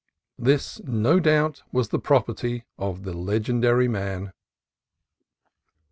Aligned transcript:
This 0.39 0.81
no 0.83 1.19
doubt 1.19 1.61
was 1.71 1.89
the 1.89 1.99
property 1.99 2.65
of 2.79 3.03
the 3.03 3.13
legendary 3.13 3.87
man. 3.87 4.33